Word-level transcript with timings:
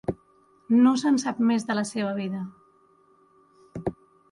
No 0.85 0.93
se'n 1.01 1.19
sap 1.25 1.43
més 1.51 1.67
de 1.69 1.77
la 1.81 1.85
seva 1.91 2.15
vida. 2.23 2.43